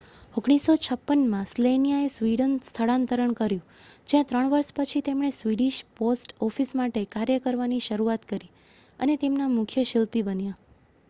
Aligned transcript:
1956માં 0.33 1.49
સ્લેનિયાએ 1.49 2.07
સ્વીડન 2.13 2.55
સ્થળાંતર 2.61 3.21
કર્યું 3.33 3.67
જ્યાં 4.07 4.27
ત્રણ 4.31 4.49
વર્ષ 4.53 4.73
પછી 4.79 5.03
તેમણે 5.05 5.31
સ્વીડિશ 5.35 5.79
પોસ્ટ 5.95 6.35
ઑફિસ 6.43 6.73
માટે 6.75 7.05
કાર્ય 7.11 7.45
કરવાની 7.45 7.85
શરૂઆત 7.85 8.27
કરી 8.27 8.51
અને 8.99 9.21
તેમના 9.21 9.53
મુખ્ય 9.53 9.87
શિલ્પી 9.87 10.27
બન્યા 10.27 10.59